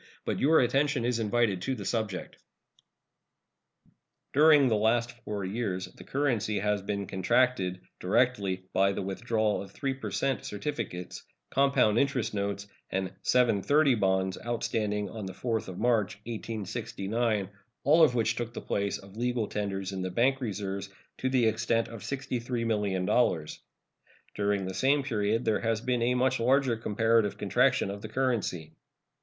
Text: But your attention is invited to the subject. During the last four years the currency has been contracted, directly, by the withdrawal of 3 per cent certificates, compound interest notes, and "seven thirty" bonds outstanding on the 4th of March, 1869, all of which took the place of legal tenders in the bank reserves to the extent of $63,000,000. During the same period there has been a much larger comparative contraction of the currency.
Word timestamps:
But 0.25 0.39
your 0.39 0.59
attention 0.61 1.05
is 1.05 1.19
invited 1.19 1.61
to 1.61 1.75
the 1.75 1.85
subject. 1.85 2.37
During 4.33 4.67
the 4.67 4.75
last 4.75 5.11
four 5.19 5.45
years 5.45 5.85
the 5.93 6.03
currency 6.03 6.57
has 6.57 6.81
been 6.81 7.05
contracted, 7.05 7.81
directly, 7.99 8.63
by 8.73 8.93
the 8.93 9.03
withdrawal 9.03 9.61
of 9.61 9.69
3 9.73 9.93
per 9.93 10.09
cent 10.09 10.43
certificates, 10.43 11.21
compound 11.51 11.99
interest 11.99 12.33
notes, 12.33 12.65
and 12.89 13.13
"seven 13.21 13.61
thirty" 13.61 13.93
bonds 13.93 14.39
outstanding 14.43 15.07
on 15.07 15.27
the 15.27 15.33
4th 15.33 15.67
of 15.67 15.77
March, 15.77 16.15
1869, 16.25 17.49
all 17.83 18.01
of 18.03 18.15
which 18.15 18.33
took 18.35 18.55
the 18.55 18.59
place 18.59 18.97
of 18.97 19.17
legal 19.17 19.45
tenders 19.45 19.91
in 19.91 20.01
the 20.01 20.09
bank 20.09 20.41
reserves 20.41 20.89
to 21.19 21.29
the 21.29 21.45
extent 21.45 21.87
of 21.89 22.01
$63,000,000. 22.01 23.59
During 24.33 24.65
the 24.65 24.73
same 24.73 25.03
period 25.03 25.45
there 25.45 25.59
has 25.59 25.79
been 25.79 26.01
a 26.01 26.15
much 26.15 26.39
larger 26.39 26.75
comparative 26.75 27.37
contraction 27.37 27.91
of 27.91 28.01
the 28.01 28.09
currency. 28.09 28.73